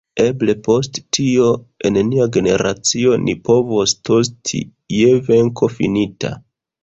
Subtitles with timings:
[0.21, 1.49] Eble post tio
[1.89, 4.63] en nia generacio ni povos tosti
[5.01, 6.33] je venko finita.